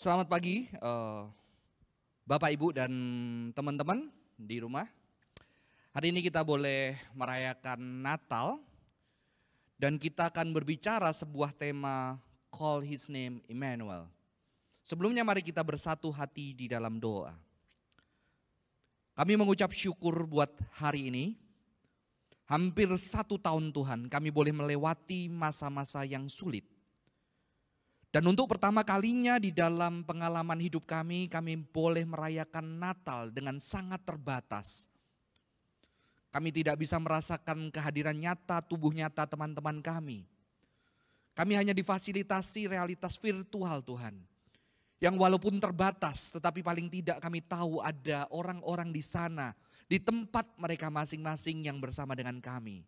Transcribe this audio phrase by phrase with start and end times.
[0.00, 1.28] Selamat pagi, uh,
[2.24, 2.88] Bapak, Ibu, dan
[3.52, 4.88] teman-teman di rumah.
[5.92, 8.64] Hari ini kita boleh merayakan Natal,
[9.76, 12.16] dan kita akan berbicara sebuah tema
[12.48, 14.08] Call His Name Emmanuel.
[14.80, 17.36] Sebelumnya mari kita bersatu hati di dalam doa.
[19.12, 20.48] Kami mengucap syukur buat
[20.80, 21.36] hari ini.
[22.48, 26.64] Hampir satu tahun Tuhan kami boleh melewati masa-masa yang sulit
[28.10, 34.02] dan untuk pertama kalinya di dalam pengalaman hidup kami, kami boleh merayakan Natal dengan sangat
[34.02, 34.90] terbatas.
[36.34, 40.26] Kami tidak bisa merasakan kehadiran nyata, tubuh nyata teman-teman kami.
[41.38, 44.18] Kami hanya difasilitasi realitas virtual Tuhan.
[44.98, 49.54] Yang walaupun terbatas, tetapi paling tidak kami tahu ada orang-orang di sana,
[49.86, 52.82] di tempat mereka masing-masing yang bersama dengan kami.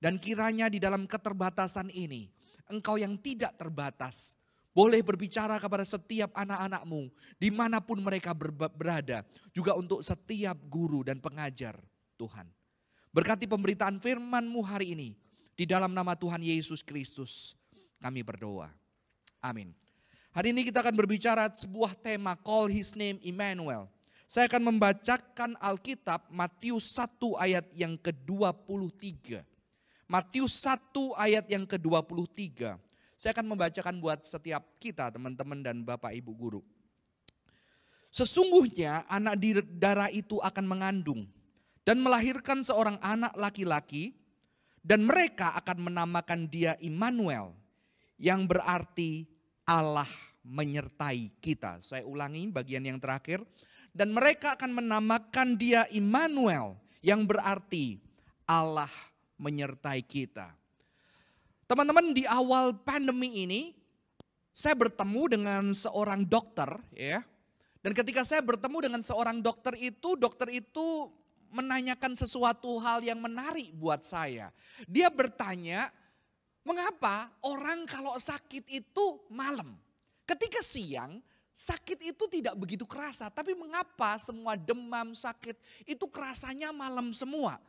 [0.00, 2.28] Dan kiranya di dalam keterbatasan ini,
[2.70, 4.39] engkau yang tidak terbatas,
[4.70, 8.30] boleh berbicara kepada setiap anak-anakmu, di mana pun mereka
[8.70, 11.78] berada, juga untuk setiap guru dan pengajar
[12.14, 12.46] Tuhan.
[13.10, 15.08] Berkati pemberitaan firman-Mu hari ini,
[15.58, 17.58] di dalam nama Tuhan Yesus Kristus,
[17.98, 18.70] kami berdoa.
[19.42, 19.74] Amin.
[20.30, 23.90] Hari ini kita akan berbicara sebuah tema, Call His Name Emmanuel.
[24.30, 29.42] Saya akan membacakan Alkitab Matius 1 ayat yang ke-23.
[30.06, 32.78] Matius 1 ayat yang ke-23.
[33.20, 36.64] Saya akan membacakan buat setiap kita teman-teman dan Bapak Ibu guru.
[38.08, 41.28] Sesungguhnya anak di darah itu akan mengandung
[41.84, 44.16] dan melahirkan seorang anak laki-laki
[44.80, 47.52] dan mereka akan menamakan dia Immanuel
[48.16, 49.28] yang berarti
[49.68, 50.08] Allah
[50.40, 51.84] menyertai kita.
[51.84, 53.44] Saya ulangi bagian yang terakhir.
[53.90, 58.00] Dan mereka akan menamakan dia Immanuel yang berarti
[58.46, 58.88] Allah
[59.34, 60.59] menyertai kita.
[61.70, 63.70] Teman-teman di awal pandemi ini
[64.50, 67.22] saya bertemu dengan seorang dokter ya.
[67.78, 71.06] Dan ketika saya bertemu dengan seorang dokter itu, dokter itu
[71.54, 74.50] menanyakan sesuatu hal yang menarik buat saya.
[74.90, 75.94] Dia bertanya,
[76.66, 79.78] mengapa orang kalau sakit itu malam?
[80.26, 81.22] Ketika siang,
[81.54, 83.30] sakit itu tidak begitu kerasa.
[83.30, 85.54] Tapi mengapa semua demam, sakit
[85.86, 87.62] itu kerasanya malam semua?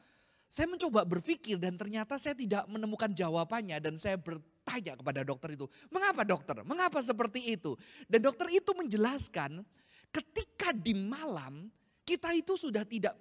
[0.51, 5.63] Saya mencoba berpikir dan ternyata saya tidak menemukan jawabannya dan saya bertanya kepada dokter itu,
[5.87, 6.59] mengapa dokter?
[6.67, 7.79] Mengapa seperti itu?
[8.03, 9.63] Dan dokter itu menjelaskan
[10.11, 11.71] ketika di malam
[12.03, 13.15] kita itu sudah tidak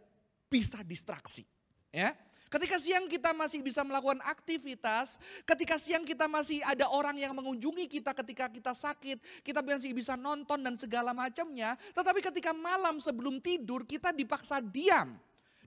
[0.51, 1.47] bisa distraksi.
[1.95, 2.19] Ya,
[2.51, 7.87] Ketika siang kita masih bisa melakukan aktivitas, ketika siang kita masih ada orang yang mengunjungi
[7.87, 11.79] kita ketika kita sakit, kita masih bisa nonton dan segala macamnya.
[11.95, 15.15] Tetapi ketika malam sebelum tidur kita dipaksa diam.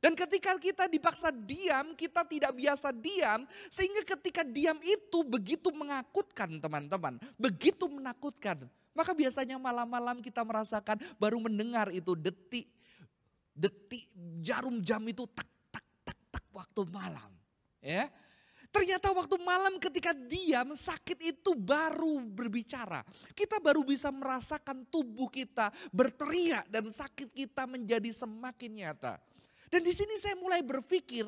[0.03, 3.47] Dan ketika kita dipaksa diam, kita tidak biasa diam.
[3.71, 7.23] Sehingga ketika diam itu begitu mengakutkan teman-teman.
[7.39, 8.67] Begitu menakutkan.
[8.91, 12.67] Maka biasanya malam-malam kita merasakan baru mendengar itu detik.
[13.55, 14.11] Detik
[14.43, 17.31] jarum jam itu tak tak tak tak waktu malam.
[17.79, 18.11] Ya,
[18.73, 23.05] Ternyata waktu malam ketika diam sakit itu baru berbicara.
[23.37, 29.21] Kita baru bisa merasakan tubuh kita berteriak dan sakit kita menjadi semakin nyata.
[29.73, 31.25] Dan di sini saya mulai berpikir,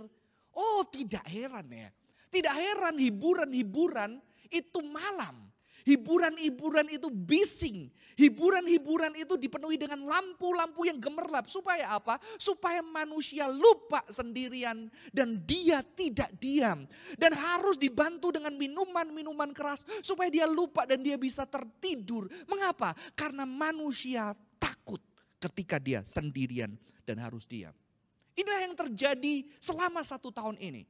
[0.53, 1.89] oh tidak heran ya.
[2.29, 4.21] Tidak heran hiburan-hiburan
[4.53, 5.49] itu malam.
[5.81, 7.89] Hiburan-hiburan itu bising.
[8.13, 11.49] Hiburan-hiburan itu dipenuhi dengan lampu-lampu yang gemerlap.
[11.49, 12.21] Supaya apa?
[12.37, 16.85] Supaya manusia lupa sendirian dan dia tidak diam.
[17.17, 22.29] Dan harus dibantu dengan minuman-minuman keras supaya dia lupa dan dia bisa tertidur.
[22.45, 22.93] Mengapa?
[23.17, 25.01] Karena manusia takut
[25.41, 26.73] ketika dia sendirian
[27.05, 27.73] dan harus diam.
[28.35, 30.83] Inilah yang terjadi selama satu tahun ini.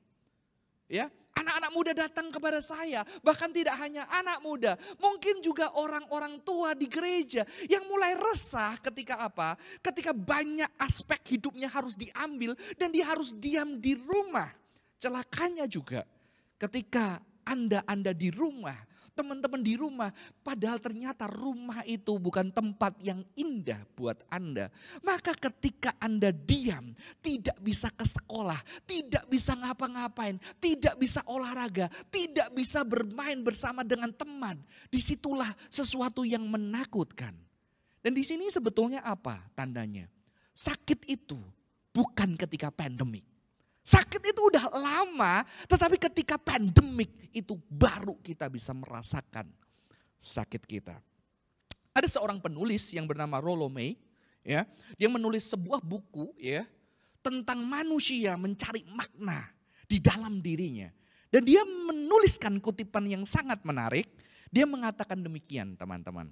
[0.86, 6.78] Ya, anak-anak muda datang kepada saya, bahkan tidak hanya anak muda, mungkin juga orang-orang tua
[6.78, 9.58] di gereja yang mulai resah ketika apa?
[9.82, 14.50] Ketika banyak aspek hidupnya harus diambil dan dia harus diam di rumah.
[14.96, 16.08] Celakanya juga
[16.56, 18.76] ketika Anda-anda di rumah
[19.16, 20.12] teman-teman di rumah.
[20.44, 24.68] Padahal ternyata rumah itu bukan tempat yang indah buat Anda.
[25.02, 26.92] Maka ketika Anda diam,
[27.24, 34.12] tidak bisa ke sekolah, tidak bisa ngapa-ngapain, tidak bisa olahraga, tidak bisa bermain bersama dengan
[34.12, 34.60] teman.
[34.92, 37.34] Di situlah sesuatu yang menakutkan.
[38.04, 40.06] Dan di sini sebetulnya apa tandanya?
[40.54, 41.40] Sakit itu
[41.90, 43.35] bukan ketika pandemik
[43.86, 49.46] Sakit itu udah lama, tetapi ketika pandemik itu baru kita bisa merasakan
[50.18, 50.98] sakit kita.
[51.94, 53.94] Ada seorang penulis yang bernama Rollo May,
[54.42, 54.66] ya,
[54.98, 56.66] dia menulis sebuah buku ya
[57.22, 59.54] tentang manusia mencari makna
[59.86, 60.90] di dalam dirinya.
[61.30, 64.10] Dan dia menuliskan kutipan yang sangat menarik.
[64.50, 66.32] Dia mengatakan demikian, teman-teman.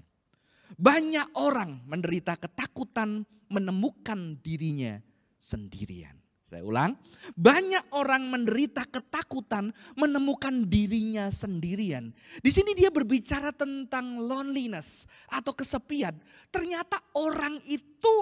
[0.73, 4.97] Banyak orang menderita ketakutan menemukan dirinya
[5.37, 6.22] sendirian.
[6.47, 6.93] Saya ulang,
[7.33, 12.13] banyak orang menderita ketakutan menemukan dirinya sendirian.
[12.45, 16.13] Di sini dia berbicara tentang loneliness atau kesepian.
[16.53, 18.15] Ternyata orang itu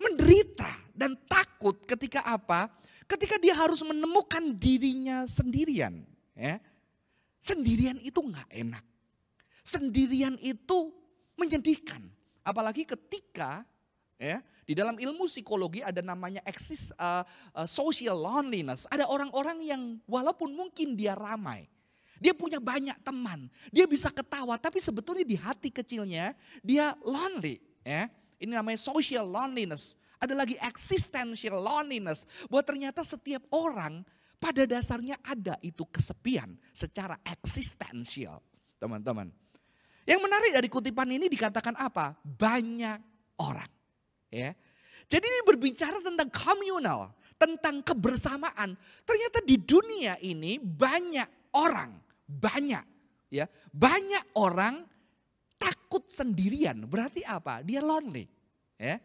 [0.00, 2.72] menderita dan takut ketika apa?
[3.04, 6.08] Ketika dia harus menemukan dirinya sendirian.
[6.32, 6.56] Ya.
[7.42, 8.84] Sendirian itu nggak enak.
[9.60, 10.94] Sendirian itu
[11.36, 12.06] menyedihkan.
[12.42, 13.66] Apalagi ketika
[14.22, 17.26] ya di dalam ilmu psikologi ada namanya exist uh,
[17.58, 18.86] uh, social loneliness.
[18.86, 21.66] Ada orang-orang yang walaupun mungkin dia ramai,
[22.22, 27.58] dia punya banyak teman, dia bisa ketawa, tapi sebetulnya di hati kecilnya dia lonely.
[27.82, 28.06] Ya,
[28.38, 29.98] ini namanya social loneliness.
[30.22, 32.22] Ada lagi existential loneliness.
[32.46, 34.06] Bahwa ternyata setiap orang
[34.38, 38.38] pada dasarnya ada itu kesepian secara eksistensial.
[38.78, 39.34] Teman-teman.
[40.06, 42.14] Yang menarik dari kutipan ini dikatakan apa?
[42.22, 42.98] Banyak
[43.42, 43.81] orang.
[44.32, 44.56] Ya.
[45.12, 48.72] Jadi ini berbicara tentang komunal, tentang kebersamaan.
[49.04, 51.92] Ternyata di dunia ini banyak orang,
[52.24, 52.84] banyak
[53.32, 54.84] ya, banyak orang
[55.56, 56.84] takut sendirian.
[56.84, 57.64] Berarti apa?
[57.64, 58.28] Dia lonely,
[58.76, 59.00] ya.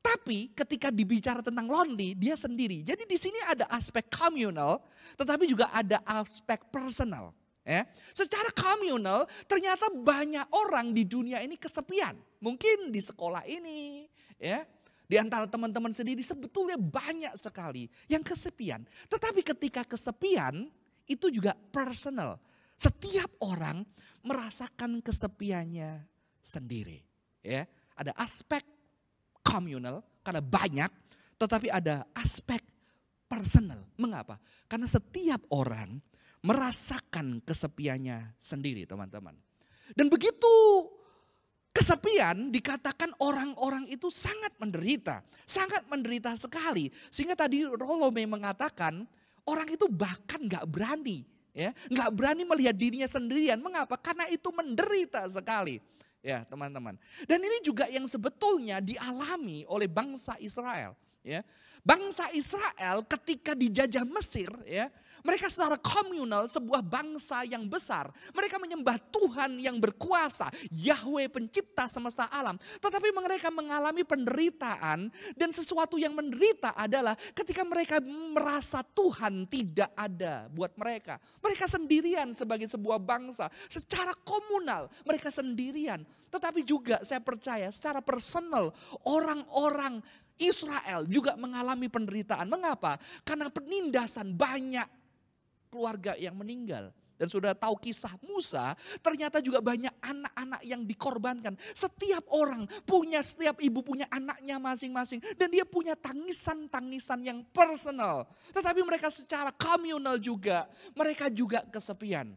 [0.00, 2.82] Tapi ketika dibicara tentang lonely, dia sendiri.
[2.82, 4.80] Jadi di sini ada aspek komunal,
[5.14, 7.30] tetapi juga ada aspek personal.
[7.60, 7.84] Ya.
[8.16, 12.16] Secara komunal, ternyata banyak orang di dunia ini kesepian.
[12.40, 14.08] Mungkin di sekolah ini,
[14.40, 14.64] ya,
[15.04, 18.82] di antara teman-teman sendiri sebetulnya banyak sekali yang kesepian.
[19.06, 20.72] Tetapi ketika kesepian
[21.04, 22.40] itu juga personal.
[22.80, 23.84] Setiap orang
[24.24, 26.00] merasakan kesepiannya
[26.40, 27.04] sendiri.
[27.44, 28.64] Ya, ada aspek
[29.44, 30.90] komunal karena banyak,
[31.36, 32.62] tetapi ada aspek
[33.28, 33.84] personal.
[34.00, 34.40] Mengapa?
[34.70, 36.00] Karena setiap orang
[36.40, 39.36] merasakan kesepiannya sendiri, teman-teman.
[39.92, 40.48] Dan begitu
[41.80, 46.92] kesepian dikatakan orang-orang itu sangat menderita, sangat menderita sekali.
[47.08, 49.08] Sehingga tadi Rolome mengatakan
[49.48, 51.24] orang itu bahkan nggak berani,
[51.56, 53.56] ya, nggak berani melihat dirinya sendirian.
[53.64, 53.96] Mengapa?
[53.96, 55.80] Karena itu menderita sekali.
[56.20, 57.00] Ya, teman-teman.
[57.24, 60.92] Dan ini juga yang sebetulnya dialami oleh bangsa Israel,
[61.24, 61.40] ya.
[61.80, 68.08] Bangsa Israel ketika dijajah Mesir, ya, mereka secara komunal sebuah bangsa yang besar.
[68.32, 72.56] Mereka menyembah Tuhan yang berkuasa, Yahweh pencipta semesta alam.
[72.80, 80.48] Tetapi mereka mengalami penderitaan dan sesuatu yang menderita adalah ketika mereka merasa Tuhan tidak ada
[80.52, 81.20] buat mereka.
[81.40, 83.48] Mereka sendirian sebagai sebuah bangsa.
[83.68, 86.02] Secara komunal mereka sendirian.
[86.30, 88.70] Tetapi juga saya percaya secara personal
[89.02, 89.98] orang-orang
[90.40, 92.48] Israel juga mengalami penderitaan.
[92.48, 92.96] Mengapa?
[93.22, 94.99] Karena penindasan banyak
[95.70, 96.90] keluarga yang meninggal.
[97.20, 98.72] Dan sudah tahu kisah Musa,
[99.04, 101.52] ternyata juga banyak anak-anak yang dikorbankan.
[101.76, 105.20] Setiap orang punya, setiap ibu punya anaknya masing-masing.
[105.36, 108.24] Dan dia punya tangisan-tangisan yang personal.
[108.56, 110.64] Tetapi mereka secara komunal juga,
[110.96, 112.32] mereka juga kesepian.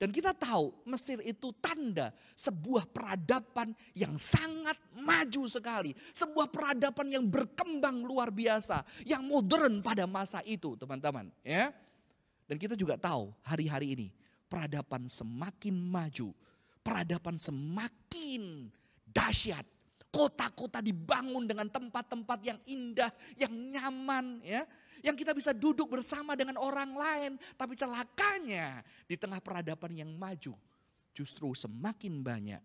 [0.00, 5.92] Dan kita tahu Mesir itu tanda sebuah peradaban yang sangat maju sekali.
[6.10, 8.82] Sebuah peradaban yang berkembang luar biasa.
[9.04, 11.28] Yang modern pada masa itu teman-teman.
[11.44, 11.70] Ya.
[12.52, 14.08] Dan kita juga tahu hari-hari ini
[14.44, 16.36] peradaban semakin maju,
[16.84, 18.68] peradaban semakin
[19.08, 19.64] dahsyat.
[20.12, 23.08] Kota-kota dibangun dengan tempat-tempat yang indah,
[23.40, 24.68] yang nyaman ya.
[25.00, 27.32] Yang kita bisa duduk bersama dengan orang lain.
[27.56, 30.52] Tapi celakanya di tengah peradaban yang maju.
[31.16, 32.60] Justru semakin banyak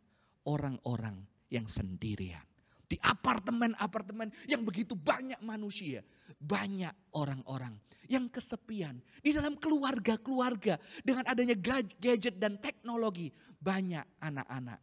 [0.51, 2.46] orang-orang yang sendirian.
[2.87, 5.99] Di apartemen-apartemen yang begitu banyak manusia.
[6.39, 7.75] Banyak orang-orang
[8.07, 9.03] yang kesepian.
[9.19, 13.27] Di dalam keluarga-keluarga dengan adanya gadget dan teknologi.
[13.59, 14.79] Banyak anak-anak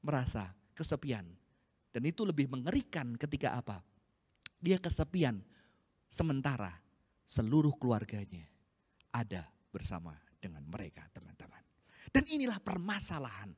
[0.00, 1.28] merasa kesepian.
[1.92, 3.84] Dan itu lebih mengerikan ketika apa?
[4.56, 5.36] Dia kesepian
[6.08, 6.72] sementara
[7.28, 8.48] seluruh keluarganya
[9.12, 11.60] ada bersama dengan mereka teman-teman.
[12.08, 13.52] Dan inilah permasalahan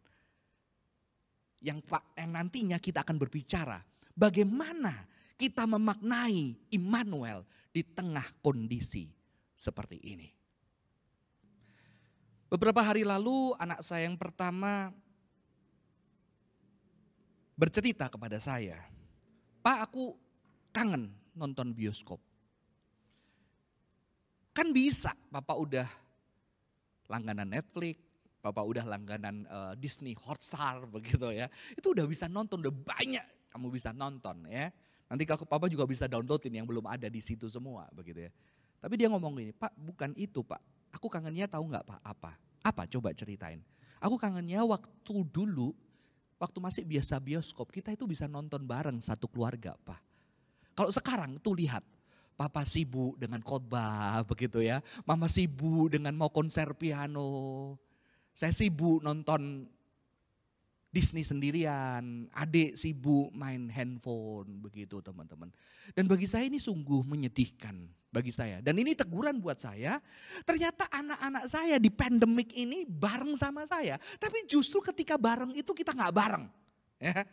[1.65, 1.81] yang
[2.21, 3.81] yang nantinya kita akan berbicara
[4.13, 7.43] bagaimana kita memaknai Immanuel
[7.73, 9.09] di tengah kondisi
[9.57, 10.29] seperti ini.
[12.53, 14.95] Beberapa hari lalu anak saya yang pertama
[17.59, 18.79] bercerita kepada saya,
[19.59, 20.15] Pak aku
[20.71, 22.23] kangen nonton bioskop.
[24.55, 25.89] Kan bisa, Bapak udah
[27.11, 27.99] langganan Netflix,
[28.45, 31.49] Bapak udah langganan uh, Disney Hotstar begitu ya.
[31.73, 34.69] Itu udah bisa nonton, udah banyak kamu bisa nonton ya.
[35.09, 38.31] Nanti kalau Papa juga bisa downloadin yang belum ada di situ semua begitu ya.
[38.85, 40.61] Tapi dia ngomong gini, Pak bukan itu Pak.
[40.93, 42.37] Aku kangennya tahu nggak Pak apa?
[42.61, 42.83] Apa?
[42.85, 43.65] Coba ceritain.
[44.05, 45.73] Aku kangennya waktu dulu
[46.37, 50.01] waktu masih biasa bioskop, kita itu bisa nonton bareng satu keluarga, Pak.
[50.77, 51.81] Kalau sekarang tuh lihat,
[52.35, 54.83] Papa sibuk dengan khotbah begitu ya.
[55.07, 57.79] Mama sibuk dengan mau konser piano.
[58.35, 59.71] Saya sibuk nonton
[60.95, 65.51] Disney sendirian, adik sibuk main handphone begitu teman-teman.
[65.91, 67.83] Dan bagi saya ini sungguh menyedihkan
[68.15, 68.63] bagi saya.
[68.63, 69.99] Dan ini teguran buat saya,
[70.47, 73.99] ternyata anak-anak saya di pandemik ini bareng sama saya.
[74.23, 76.47] Tapi justru ketika bareng itu kita nggak bareng.
[77.03, 77.27] Ya.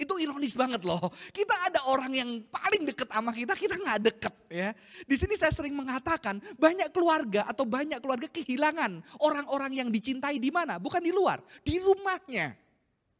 [0.00, 1.12] Itu ironis banget loh.
[1.28, 4.72] Kita ada orang yang paling deket sama kita, kita nggak deket ya.
[5.04, 10.48] Di sini saya sering mengatakan banyak keluarga atau banyak keluarga kehilangan orang-orang yang dicintai di
[10.48, 10.80] mana?
[10.80, 12.56] Bukan di luar, di rumahnya.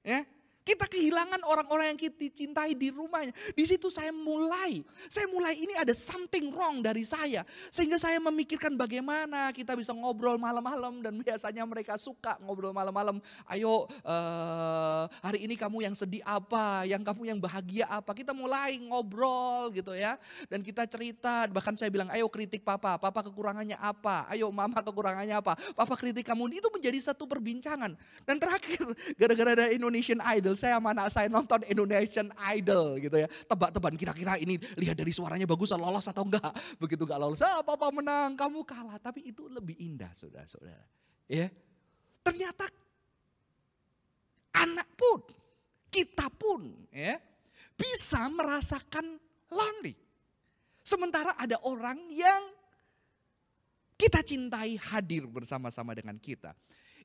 [0.00, 0.24] Ya,
[0.60, 3.32] kita kehilangan orang-orang yang kita cintai di rumahnya.
[3.56, 7.42] Di situ saya mulai, saya mulai ini ada something wrong dari saya.
[7.72, 13.18] Sehingga saya memikirkan bagaimana kita bisa ngobrol malam-malam dan biasanya mereka suka ngobrol malam-malam.
[13.48, 18.12] Ayo uh, hari ini kamu yang sedih apa, yang kamu yang bahagia apa.
[18.12, 20.20] Kita mulai ngobrol gitu ya.
[20.46, 25.34] Dan kita cerita, bahkan saya bilang ayo kritik papa, papa kekurangannya apa, ayo mama kekurangannya
[25.40, 25.56] apa.
[25.72, 27.96] Papa kritik kamu, itu menjadi satu perbincangan.
[28.28, 28.84] Dan terakhir,
[29.20, 32.28] gara-gara ada Indonesian Idol, Idol, saya sama anak saya nonton Indonesian
[32.58, 33.28] Idol gitu ya.
[33.46, 36.50] Tebak-tebakan kira-kira ini lihat dari suaranya bagus lolos atau enggak.
[36.82, 38.98] Begitu enggak lolos, ah papa menang, kamu kalah.
[38.98, 40.82] Tapi itu lebih indah saudara-saudara.
[41.30, 41.46] Ya,
[42.26, 42.66] Ternyata
[44.58, 45.22] anak pun,
[45.86, 47.22] kita pun ya
[47.78, 49.16] bisa merasakan
[49.54, 49.94] lonely.
[50.82, 52.42] Sementara ada orang yang
[53.94, 56.52] kita cintai hadir bersama-sama dengan kita.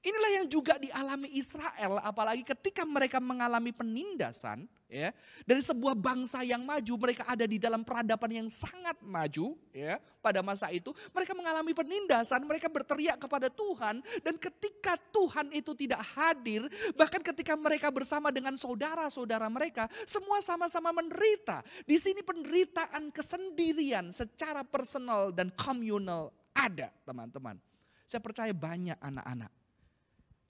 [0.06, 5.10] Inilah yang juga dialami Israel, apalagi ketika mereka mengalami penindasan, ya
[5.50, 10.46] dari sebuah bangsa yang maju, mereka ada di dalam peradaban yang sangat maju, ya pada
[10.46, 16.70] masa itu mereka mengalami penindasan, mereka berteriak kepada Tuhan, dan ketika Tuhan itu tidak hadir,
[16.94, 21.66] bahkan ketika mereka bersama dengan saudara-saudara mereka, semua sama-sama menderita.
[21.82, 27.58] Di sini penderitaan kesendirian secara personal dan komunal ada, teman-teman.
[28.06, 29.65] Saya percaya banyak anak-anak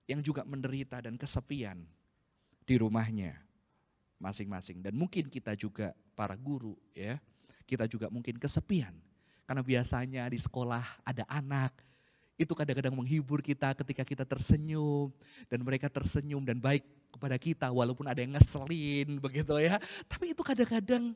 [0.05, 1.81] yang juga menderita dan kesepian
[2.65, 3.37] di rumahnya
[4.21, 4.81] masing-masing.
[4.81, 7.21] Dan mungkin kita juga para guru ya,
[7.65, 8.93] kita juga mungkin kesepian.
[9.45, 11.73] Karena biasanya di sekolah ada anak,
[12.35, 15.13] itu kadang-kadang menghibur kita ketika kita tersenyum
[15.47, 16.83] dan mereka tersenyum dan baik
[17.13, 19.77] kepada kita walaupun ada yang ngeselin begitu ya.
[20.09, 21.13] Tapi itu kadang-kadang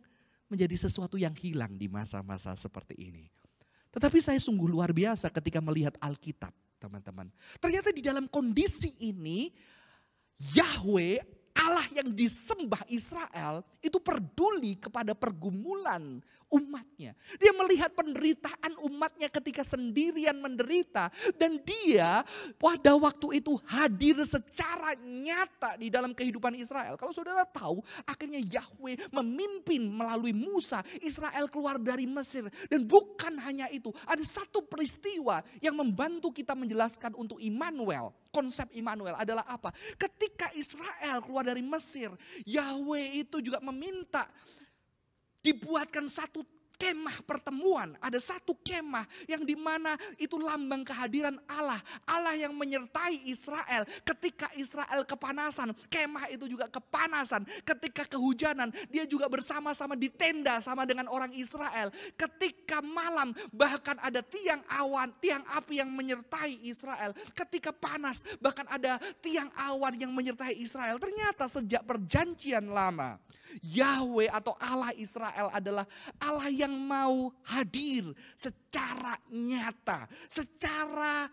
[0.49, 3.29] menjadi sesuatu yang hilang di masa-masa seperti ini.
[3.89, 7.27] Tetapi saya sungguh luar biasa ketika melihat Alkitab teman-teman.
[7.59, 9.51] Ternyata di dalam kondisi ini
[10.55, 17.13] Yahweh Allah yang disembah Israel itu peduli kepada pergumulan umatnya.
[17.37, 21.13] Dia melihat penderitaan umatnya ketika sendirian menderita.
[21.37, 22.25] Dan dia
[22.57, 26.97] pada waktu itu hadir secara nyata di dalam kehidupan Israel.
[26.97, 32.49] Kalau saudara tahu akhirnya Yahweh memimpin melalui Musa Israel keluar dari Mesir.
[32.67, 39.17] Dan bukan hanya itu ada satu peristiwa yang membantu kita menjelaskan untuk Immanuel konsep Immanuel
[39.17, 39.73] adalah apa?
[39.97, 42.13] Ketika Israel keluar dari Mesir,
[42.45, 44.29] Yahweh itu juga meminta
[45.43, 46.43] dibuatkan satu
[46.79, 47.91] kemah pertemuan.
[47.99, 51.77] Ada satu kemah yang di mana itu lambang kehadiran Allah.
[52.07, 53.83] Allah yang menyertai Israel.
[54.07, 57.43] Ketika Israel kepanasan, kemah itu juga kepanasan.
[57.67, 61.91] Ketika kehujanan, dia juga bersama-sama di tenda sama dengan orang Israel.
[62.15, 67.11] Ketika malam, bahkan ada tiang awan, tiang api yang menyertai Israel.
[67.35, 70.95] Ketika panas, bahkan ada tiang awan yang menyertai Israel.
[70.95, 73.19] Ternyata sejak perjanjian lama,
[73.61, 75.85] Yahweh atau Allah Israel adalah
[76.21, 81.27] Allah yang mau hadir secara nyata, secara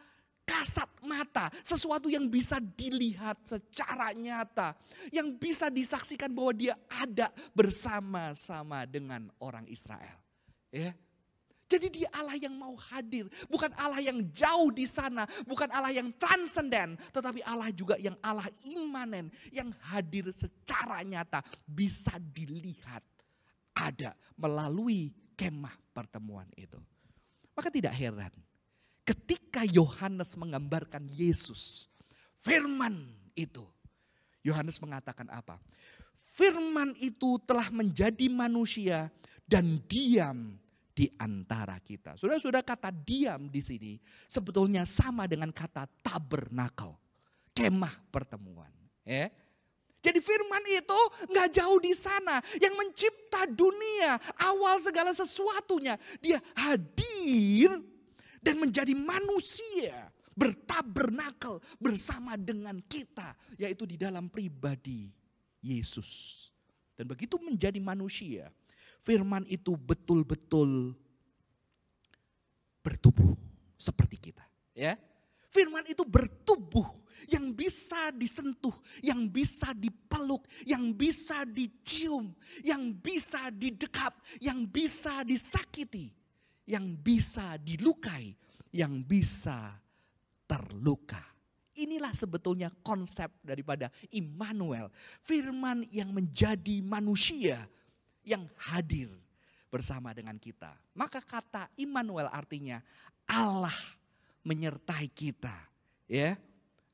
[0.47, 4.79] kasat mata, sesuatu yang bisa dilihat secara nyata,
[5.11, 10.23] yang bisa disaksikan bahwa dia ada bersama-sama dengan orang Israel.
[10.71, 10.95] Ya.
[11.67, 16.15] Jadi dia Allah yang mau hadir, bukan Allah yang jauh di sana, bukan Allah yang
[16.15, 23.03] transenden, tetapi Allah juga yang Allah imanen, yang hadir secara nyata, bisa dilihat.
[23.77, 26.79] Ada melalui kemah pertemuan itu.
[27.53, 28.33] Maka tidak heran.
[29.03, 31.91] Ketika Yohanes menggambarkan Yesus,
[32.41, 33.67] firman itu,
[34.47, 35.59] Yohanes mengatakan apa?
[36.15, 39.11] Firman itu telah menjadi manusia
[39.51, 40.59] dan diam
[40.97, 42.17] di antara kita.
[42.17, 43.93] Sudah-sudah kata diam di sini
[44.25, 46.97] sebetulnya sama dengan kata tabernakel,
[47.53, 48.73] kemah pertemuan.
[49.05, 49.29] Ya.
[50.01, 52.41] Jadi firman itu nggak jauh di sana.
[52.57, 56.01] Yang mencipta dunia, awal segala sesuatunya.
[56.25, 57.77] Dia hadir
[58.41, 65.11] dan menjadi manusia bertabernakel bersama dengan kita, yaitu di dalam pribadi
[65.61, 66.49] Yesus.
[66.97, 68.49] Dan begitu menjadi manusia,
[69.07, 70.99] firman itu betul-betul
[72.83, 73.39] bertubuh
[73.79, 74.43] seperti kita,
[74.75, 74.99] ya.
[75.47, 76.85] Firman itu bertubuh
[77.31, 86.13] yang bisa disentuh, yang bisa dipeluk, yang bisa dicium, yang bisa didekap, yang bisa disakiti,
[86.67, 88.37] yang bisa dilukai,
[88.75, 89.81] yang bisa
[90.45, 91.23] terluka.
[91.77, 94.93] Inilah sebetulnya konsep daripada Immanuel.
[95.25, 97.65] Firman yang menjadi manusia
[98.27, 99.09] yang hadir
[99.71, 100.75] bersama dengan kita.
[100.99, 102.83] Maka kata Immanuel artinya
[103.25, 103.75] Allah
[104.43, 105.55] menyertai kita.
[106.11, 106.35] Ya,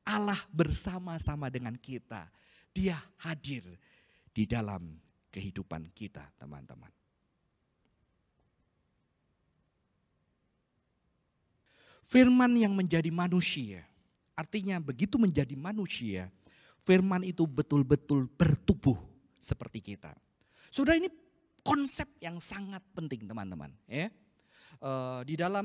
[0.05, 2.29] Allah bersama-sama dengan kita.
[2.69, 3.65] Dia hadir
[4.33, 4.97] di dalam
[5.33, 6.89] kehidupan kita, teman-teman.
[12.05, 13.81] Firman yang menjadi manusia
[14.33, 16.25] Artinya begitu menjadi manusia,
[16.81, 18.97] firman itu betul-betul bertubuh
[19.37, 20.17] seperti kita.
[20.73, 21.05] Sudah ini
[21.63, 23.71] konsep yang sangat penting teman-teman.
[23.87, 24.11] Ya.
[24.83, 25.63] Uh, di dalam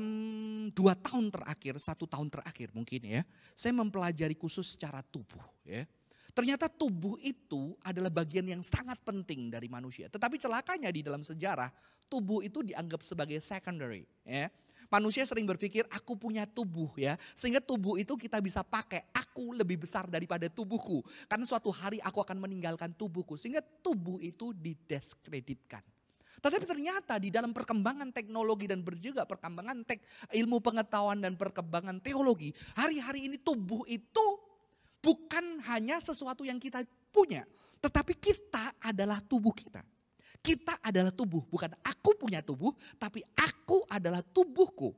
[0.71, 5.43] dua tahun terakhir, satu tahun terakhir mungkin ya, saya mempelajari khusus secara tubuh.
[5.67, 5.83] Ya.
[6.31, 10.07] Ternyata tubuh itu adalah bagian yang sangat penting dari manusia.
[10.07, 11.67] Tetapi celakanya di dalam sejarah,
[12.07, 14.07] tubuh itu dianggap sebagai secondary.
[14.23, 14.47] Ya.
[14.89, 17.13] Manusia sering berpikir aku punya tubuh ya.
[17.37, 19.05] Sehingga tubuh itu kita bisa pakai.
[19.13, 21.05] Aku lebih besar daripada tubuhku.
[21.29, 23.37] Karena suatu hari aku akan meninggalkan tubuhku.
[23.37, 25.85] Sehingga tubuh itu didiskreditkan.
[26.39, 29.99] Tetapi ternyata di dalam perkembangan teknologi dan juga perkembangan tek,
[30.31, 32.55] ilmu pengetahuan dan perkembangan teologi.
[32.79, 34.25] Hari-hari ini tubuh itu
[35.03, 36.81] bukan hanya sesuatu yang kita
[37.11, 37.43] punya.
[37.83, 39.83] Tetapi kita adalah tubuh kita.
[40.39, 44.95] Kita adalah tubuh, bukan aku punya tubuh, tapi aku adalah tubuhku.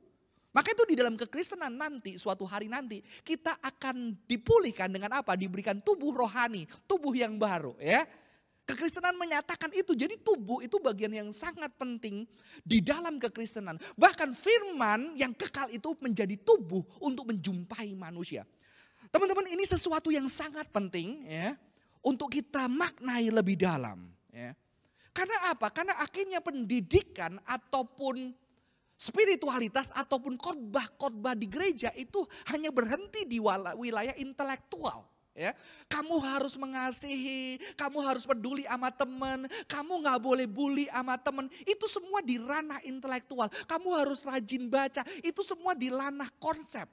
[0.52, 5.32] Maka itu di dalam kekristenan nanti, suatu hari nanti, kita akan dipulihkan dengan apa?
[5.32, 8.04] Diberikan tubuh rohani, tubuh yang baru ya.
[8.62, 12.28] Kekristenan menyatakan itu, jadi tubuh itu bagian yang sangat penting
[12.62, 13.80] di dalam kekristenan.
[13.98, 18.46] Bahkan firman yang kekal itu menjadi tubuh untuk menjumpai manusia.
[19.10, 21.58] Teman-teman ini sesuatu yang sangat penting ya
[22.06, 24.08] untuk kita maknai lebih dalam.
[24.30, 24.54] Ya.
[25.12, 25.68] Karena apa?
[25.68, 28.32] Karena akhirnya pendidikan ataupun
[28.96, 33.42] spiritualitas ataupun khotbah-khotbah di gereja itu hanya berhenti di
[33.76, 35.04] wilayah intelektual.
[35.32, 35.56] Ya,
[35.88, 41.48] kamu harus mengasihi, kamu harus peduli sama teman, kamu nggak boleh bully sama teman.
[41.64, 43.48] Itu semua di ranah intelektual.
[43.64, 45.00] Kamu harus rajin baca.
[45.24, 46.84] Itu semua di ranah konsep.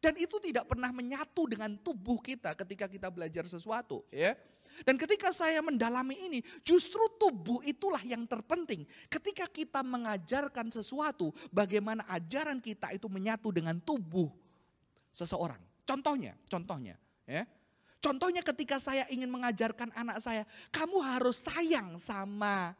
[0.00, 4.02] Dan itu tidak pernah menyatu dengan tubuh kita ketika kita belajar sesuatu.
[4.08, 4.40] Ya,
[4.82, 8.88] dan ketika saya mendalami ini, justru tubuh itulah yang terpenting.
[9.12, 14.32] Ketika kita mengajarkan sesuatu, bagaimana ajaran kita itu menyatu dengan tubuh
[15.12, 15.60] seseorang.
[15.84, 16.96] Contohnya, contohnya,
[17.28, 17.44] ya.
[18.02, 20.42] Contohnya ketika saya ingin mengajarkan anak saya,
[20.74, 22.74] kamu harus sayang sama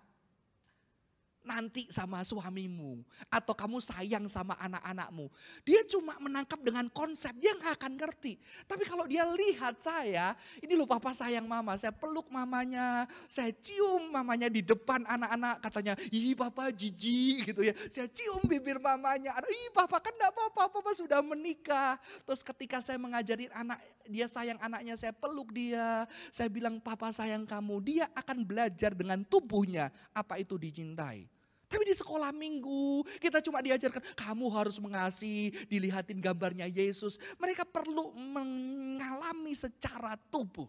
[1.43, 5.27] nanti sama suamimu atau kamu sayang sama anak-anakmu.
[5.67, 8.39] Dia cuma menangkap dengan konsep, dia nggak akan ngerti.
[8.67, 14.15] Tapi kalau dia lihat saya, ini loh papa sayang mama, saya peluk mamanya, saya cium
[14.15, 17.75] mamanya di depan anak-anak katanya, ih papa jijik gitu ya.
[17.91, 21.99] Saya cium bibir mamanya, ih papa kan enggak apa-apa, papa sudah menikah.
[22.23, 27.47] Terus ketika saya mengajari anak, dia sayang anaknya, saya peluk dia, saya bilang papa sayang
[27.49, 31.32] kamu, dia akan belajar dengan tubuhnya apa itu dicintai.
[31.73, 37.17] Tapi di sekolah minggu kita cuma diajarkan kamu harus mengasihi, dilihatin gambarnya Yesus.
[37.41, 40.69] Mereka perlu mengalami secara tubuh.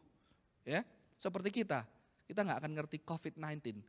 [0.63, 0.87] Ya,
[1.19, 1.83] seperti kita.
[2.23, 3.83] Kita nggak akan ngerti COVID-19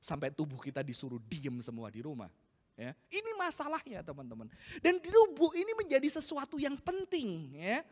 [0.00, 2.32] sampai tubuh kita disuruh diem semua di rumah.
[2.78, 4.48] Ya, ini masalahnya teman-teman.
[4.80, 7.58] Dan tubuh ini menjadi sesuatu yang penting.
[7.60, 7.84] Ya,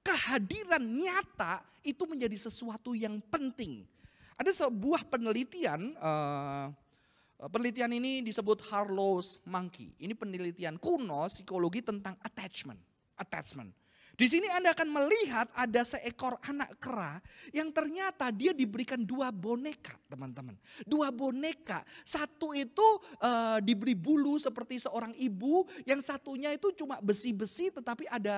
[0.00, 3.84] kehadiran nyata itu menjadi sesuatu yang penting.
[4.38, 5.92] Ada sebuah penelitian.
[5.92, 6.66] Eh,
[7.46, 9.94] penelitian ini disebut Harlow's Monkey.
[10.02, 12.82] Ini penelitian kuno psikologi tentang attachment.
[13.14, 13.70] Attachment.
[14.18, 17.22] Di sini Anda akan melihat ada seekor anak kera
[17.54, 20.58] yang ternyata dia diberikan dua boneka, teman-teman.
[20.82, 21.86] Dua boneka.
[22.02, 22.82] Satu itu
[23.22, 28.34] uh, diberi bulu seperti seorang ibu, yang satunya itu cuma besi-besi tetapi ada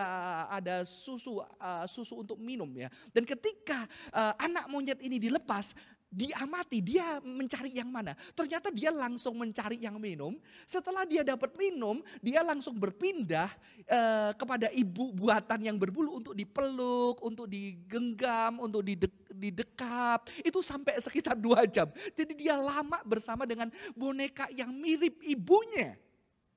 [0.52, 2.92] ada susu uh, susu untuk minum ya.
[3.16, 5.72] Dan ketika uh, anak monyet ini dilepas,
[6.10, 8.18] diamati, dia mencari yang mana.
[8.34, 10.34] Ternyata dia langsung mencari yang minum.
[10.66, 13.46] Setelah dia dapat minum, dia langsung berpindah
[13.86, 20.26] uh, kepada ibu buatan yang berbulu untuk dipeluk, untuk digenggam, untuk didek, didekap.
[20.42, 21.86] Itu sampai sekitar dua jam.
[22.18, 25.94] Jadi dia lama bersama dengan boneka yang mirip ibunya.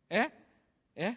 [0.09, 0.29] Eh,
[0.97, 1.13] eh.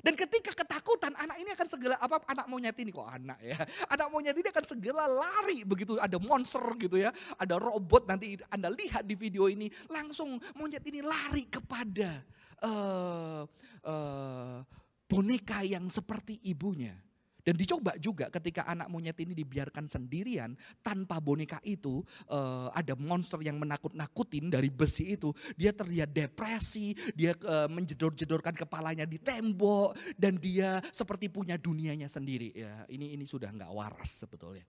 [0.00, 3.60] Dan ketika ketakutan, anak ini akan segera apa anak monyet ini kok anak ya.
[3.92, 8.72] Anak monyet ini akan segera lari begitu ada monster gitu ya, ada robot nanti Anda
[8.72, 12.24] lihat di video ini langsung monyet ini lari kepada
[12.64, 13.44] uh,
[13.84, 14.58] uh,
[15.04, 16.96] boneka yang seperti ibunya.
[17.42, 21.98] Dan dicoba juga ketika anak monyet ini dibiarkan sendirian tanpa boneka itu
[22.30, 25.34] uh, ada monster yang menakut-nakutin dari besi itu.
[25.58, 32.54] Dia terlihat depresi, dia uh, menjedor-jedorkan kepalanya di tembok dan dia seperti punya dunianya sendiri.
[32.54, 34.62] Ya, ini ini sudah nggak waras sebetulnya.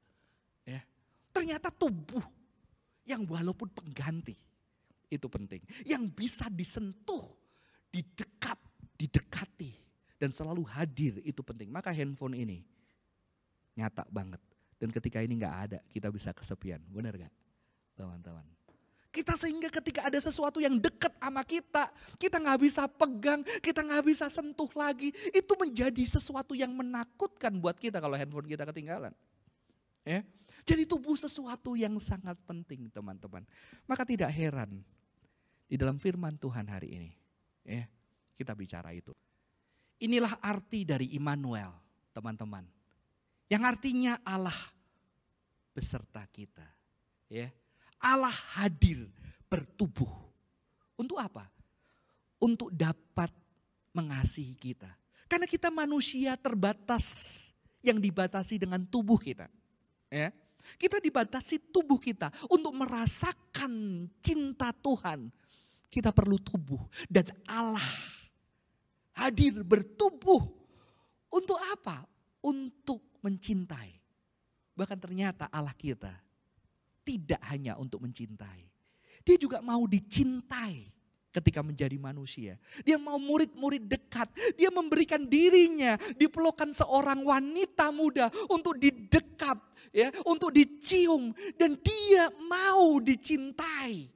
[0.66, 0.82] Ya.
[1.30, 2.26] Ternyata tubuh
[3.06, 4.34] yang walaupun pengganti
[5.14, 5.62] itu penting.
[5.86, 7.22] Yang bisa disentuh,
[7.94, 8.58] didekap,
[8.98, 9.83] didekati
[10.24, 11.68] dan selalu hadir itu penting.
[11.68, 12.64] Maka handphone ini
[13.76, 14.40] nyata banget.
[14.80, 16.80] Dan ketika ini nggak ada, kita bisa kesepian.
[16.88, 17.34] Benar gak?
[18.00, 18.48] Teman-teman.
[19.12, 24.04] Kita sehingga ketika ada sesuatu yang dekat sama kita, kita nggak bisa pegang, kita nggak
[24.08, 25.12] bisa sentuh lagi.
[25.36, 29.12] Itu menjadi sesuatu yang menakutkan buat kita kalau handphone kita ketinggalan.
[30.08, 30.24] Ya,
[30.64, 33.44] jadi tubuh sesuatu yang sangat penting teman-teman.
[33.86, 34.82] Maka tidak heran
[35.70, 37.12] di dalam firman Tuhan hari ini,
[37.64, 37.86] ya
[38.34, 39.14] kita bicara itu.
[40.04, 41.72] Inilah arti dari Immanuel,
[42.12, 42.68] teman-teman.
[43.48, 44.60] Yang artinya Allah
[45.72, 46.68] beserta kita.
[47.32, 47.48] Ya.
[48.04, 49.08] Allah hadir
[49.48, 50.12] bertubuh.
[51.00, 51.48] Untuk apa?
[52.36, 53.32] Untuk dapat
[53.96, 54.92] mengasihi kita.
[55.32, 57.48] Karena kita manusia terbatas
[57.80, 59.48] yang dibatasi dengan tubuh kita.
[60.12, 60.36] Ya.
[60.76, 65.32] Kita dibatasi tubuh kita untuk merasakan cinta Tuhan.
[65.88, 67.84] Kita perlu tubuh dan Allah
[69.18, 70.42] hadir bertubuh.
[71.34, 72.06] Untuk apa?
[72.46, 73.98] Untuk mencintai.
[74.78, 76.14] Bahkan ternyata Allah kita
[77.02, 78.70] tidak hanya untuk mencintai.
[79.24, 80.94] Dia juga mau dicintai
[81.34, 82.62] ketika menjadi manusia.
[82.86, 84.30] Dia mau murid-murid dekat.
[84.54, 89.58] Dia memberikan dirinya dipelukan seorang wanita muda untuk didekap,
[89.90, 94.13] ya, untuk dicium dan dia mau dicintai.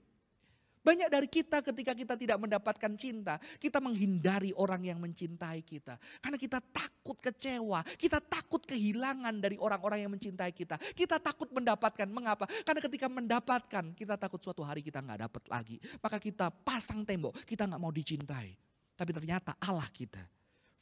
[0.87, 5.99] Banyak dari kita ketika kita tidak mendapatkan cinta, kita menghindari orang yang mencintai kita.
[6.23, 10.79] Karena kita takut kecewa, kita takut kehilangan dari orang-orang yang mencintai kita.
[10.95, 12.47] Kita takut mendapatkan, mengapa?
[12.63, 15.75] Karena ketika mendapatkan, kita takut suatu hari kita nggak dapat lagi.
[15.99, 18.55] Maka kita pasang tembok, kita nggak mau dicintai.
[18.95, 20.23] Tapi ternyata Allah kita,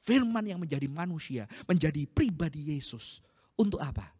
[0.05, 3.25] firman yang menjadi manusia, menjadi pribadi Yesus.
[3.57, 4.13] Untuk apa?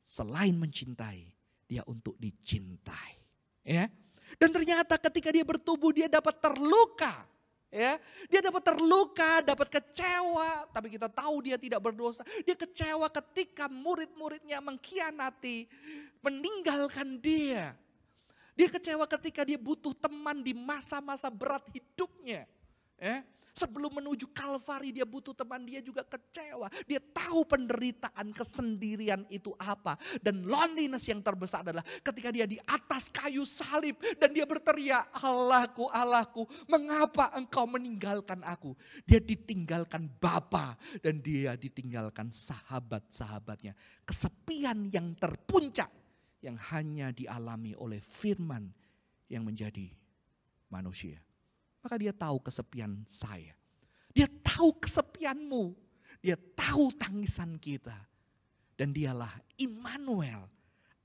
[0.00, 1.28] Selain mencintai,
[1.68, 3.20] dia untuk dicintai.
[3.60, 3.92] Ya,
[4.36, 7.26] dan ternyata ketika dia bertubuh dia dapat terluka.
[7.70, 12.26] Ya, dia dapat terluka, dapat kecewa, tapi kita tahu dia tidak berdosa.
[12.42, 15.70] Dia kecewa ketika murid-muridnya mengkhianati,
[16.18, 17.78] meninggalkan dia.
[18.58, 22.42] Dia kecewa ketika dia butuh teman di masa-masa berat hidupnya.
[22.98, 23.22] Ya,
[23.54, 26.70] Sebelum menuju Kalvari dia butuh teman, dia juga kecewa.
[26.86, 29.98] Dia tahu penderitaan kesendirian itu apa.
[30.20, 35.86] Dan loneliness yang terbesar adalah ketika dia di atas kayu salib dan dia berteriak, Allahku,
[35.90, 38.74] Allahku, mengapa engkau meninggalkan aku?
[39.06, 43.74] Dia ditinggalkan Bapa dan dia ditinggalkan sahabat-sahabatnya.
[44.06, 45.90] Kesepian yang terpuncak
[46.40, 48.72] yang hanya dialami oleh firman
[49.28, 49.92] yang menjadi
[50.72, 51.20] manusia
[51.80, 53.56] maka dia tahu kesepian saya.
[54.12, 55.72] Dia tahu kesepianmu.
[56.20, 57.96] Dia tahu tangisan kita.
[58.76, 60.48] Dan dialah Immanuel.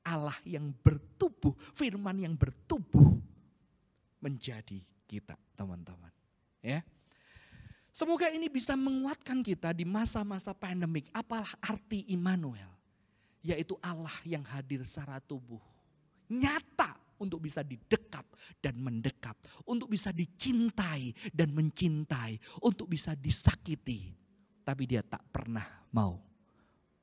[0.05, 3.17] Allah yang bertubuh, firman yang bertubuh
[4.21, 4.77] menjadi
[5.09, 6.13] kita teman-teman.
[6.61, 6.85] Ya.
[7.95, 11.07] Semoga ini bisa menguatkan kita di masa-masa pandemik.
[11.15, 12.67] Apa arti Immanuel?
[13.39, 15.63] Yaitu Allah yang hadir secara tubuh.
[16.27, 16.74] Nyata
[17.19, 18.25] untuk bisa didekap
[18.59, 24.11] dan mendekap, untuk bisa dicintai dan mencintai, untuk bisa disakiti.
[24.65, 26.17] Tapi dia tak pernah mau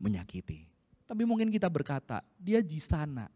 [0.02, 0.66] menyakiti.
[1.06, 3.28] Tapi mungkin kita berkata, dia di sana.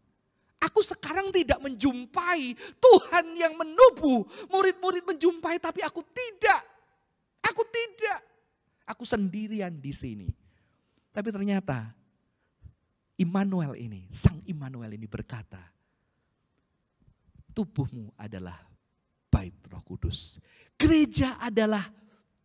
[0.57, 4.25] Aku sekarang tidak menjumpai Tuhan yang menubuh.
[4.49, 6.65] Murid-murid menjumpai tapi aku tidak.
[7.45, 8.19] Aku tidak.
[8.89, 10.27] Aku sendirian di sini.
[11.13, 11.93] Tapi ternyata
[13.17, 15.61] Immanuel ini, Sang Immanuel ini berkata,
[17.57, 18.61] tubuhmu adalah
[19.33, 20.37] bait roh kudus.
[20.77, 21.89] Gereja adalah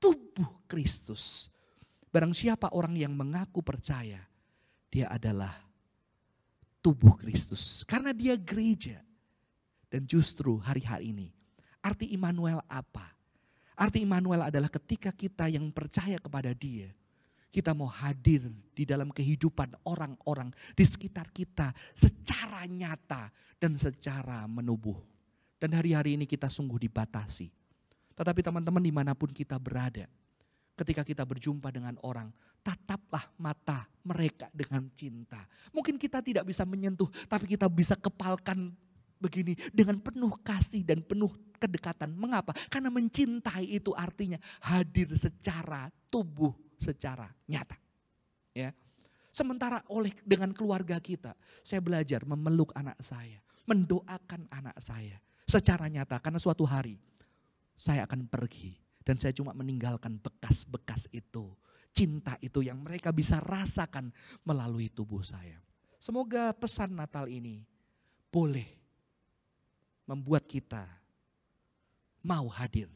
[0.00, 1.52] tubuh Kristus.
[2.08, 4.24] Barang siapa orang yang mengaku percaya,
[4.88, 5.52] dia adalah
[6.80, 7.84] tubuh Kristus.
[7.84, 9.04] Karena dia gereja.
[9.92, 11.28] Dan justru hari-hari ini,
[11.84, 13.12] arti Immanuel apa?
[13.76, 16.88] Arti Immanuel adalah ketika kita yang percaya kepada dia,
[17.52, 23.28] kita mau hadir di dalam kehidupan orang-orang di sekitar kita secara nyata
[23.60, 24.96] dan secara menubuh.
[25.60, 27.52] Dan hari-hari ini kita sungguh dibatasi.
[28.16, 30.08] Tetapi teman-teman di mana pun kita berada,
[30.74, 32.32] ketika kita berjumpa dengan orang,
[32.64, 35.44] tataplah mata mereka dengan cinta.
[35.70, 38.72] Mungkin kita tidak bisa menyentuh, tapi kita bisa kepalkan
[39.22, 41.30] begini dengan penuh kasih dan penuh
[41.62, 42.10] kedekatan.
[42.18, 42.50] Mengapa?
[42.66, 46.50] Karena mencintai itu artinya hadir secara tubuh,
[46.82, 47.78] secara nyata.
[48.50, 48.74] Ya.
[49.30, 56.20] Sementara oleh dengan keluarga kita, saya belajar memeluk anak saya, mendoakan anak saya secara nyata
[56.20, 57.00] karena suatu hari
[57.78, 61.50] saya akan pergi dan saya cuma meninggalkan bekas-bekas itu,
[61.90, 64.14] cinta itu yang mereka bisa rasakan
[64.46, 65.58] melalui tubuh saya.
[65.98, 67.62] Semoga pesan Natal ini
[68.30, 68.81] boleh
[70.06, 70.84] membuat kita
[72.22, 72.90] mau hadir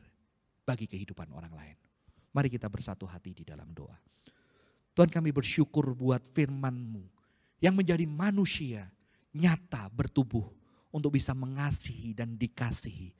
[0.67, 1.77] bagi kehidupan orang lain.
[2.35, 3.97] Mari kita bersatu hati di dalam doa.
[4.97, 7.05] Tuhan kami bersyukur buat firman-Mu
[7.61, 8.89] yang menjadi manusia
[9.37, 10.45] nyata bertubuh
[10.89, 13.13] untuk bisa mengasihi dan dikasihi,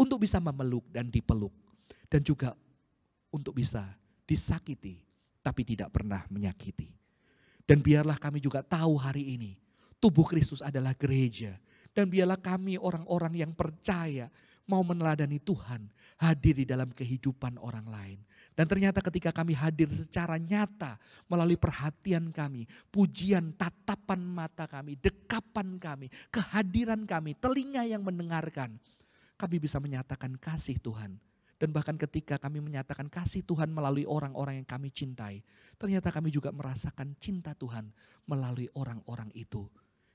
[0.00, 1.52] untuk bisa memeluk dan dipeluk,
[2.08, 2.56] dan juga
[3.28, 3.84] untuk bisa
[4.24, 5.04] disakiti
[5.44, 6.88] tapi tidak pernah menyakiti.
[7.68, 9.52] Dan biarlah kami juga tahu hari ini
[10.00, 11.52] tubuh Kristus adalah gereja
[11.98, 14.30] dan biarlah kami orang-orang yang percaya
[14.70, 15.90] mau meneladani Tuhan
[16.22, 18.18] hadir di dalam kehidupan orang lain.
[18.54, 20.94] Dan ternyata ketika kami hadir secara nyata
[21.26, 28.78] melalui perhatian kami, pujian, tatapan mata kami, dekapan kami, kehadiran kami, telinga yang mendengarkan,
[29.34, 31.18] kami bisa menyatakan kasih Tuhan.
[31.58, 35.42] Dan bahkan ketika kami menyatakan kasih Tuhan melalui orang-orang yang kami cintai,
[35.74, 37.90] ternyata kami juga merasakan cinta Tuhan
[38.30, 39.66] melalui orang-orang itu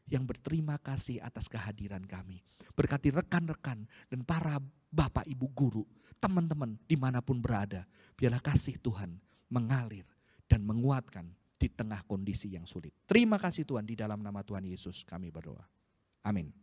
[0.08, 2.44] yang berterima kasih atas kehadiran kami.
[2.78, 4.62] Berkati rekan-rekan dan para
[4.94, 5.84] bapak ibu guru,
[6.22, 7.90] teman-teman di mana pun berada.
[8.14, 9.18] Biarlah kasih Tuhan
[9.50, 10.06] mengalir
[10.46, 12.94] dan menguatkan di tengah kondisi yang sulit.
[13.10, 15.66] Terima kasih Tuhan di dalam nama Tuhan Yesus kami berdoa.
[16.22, 16.54] Amin.